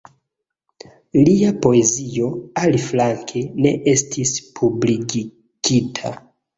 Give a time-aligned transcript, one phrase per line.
[1.27, 2.31] Lia poezio,
[2.63, 6.19] aliflanke, ne estis publikigita.